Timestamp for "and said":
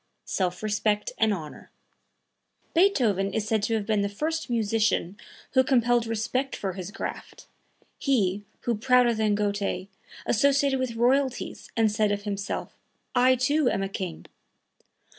11.77-12.11